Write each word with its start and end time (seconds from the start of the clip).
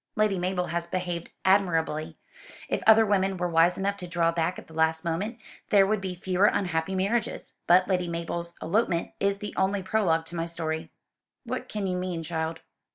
"Lady 0.15 0.39
Mabel 0.39 0.65
has 0.65 0.87
behaved 0.87 1.29
admirably. 1.45 2.17
If 2.67 2.81
other 2.87 3.05
women 3.05 3.37
were 3.37 3.47
wise 3.47 3.77
enough 3.77 3.97
to 3.97 4.07
draw 4.07 4.31
back 4.31 4.57
at 4.57 4.65
the 4.65 4.73
last 4.73 5.05
moment 5.05 5.37
there 5.69 5.85
would 5.85 6.01
be 6.01 6.15
fewer 6.15 6.45
unhappy 6.47 6.95
marriages. 6.95 7.53
But 7.67 7.87
Lady 7.87 8.07
Mabel's 8.07 8.55
elopement 8.63 9.11
is 9.19 9.37
only 9.55 9.81
the 9.81 9.87
prologue 9.87 10.25
to 10.25 10.35
my 10.35 10.47
story." 10.47 10.89
"What 11.43 11.69
can 11.69 11.85
you 11.85 11.97
mean, 11.97 12.23
child?" 12.23 12.61